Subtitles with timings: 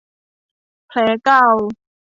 [0.87, 1.45] แผลเก่า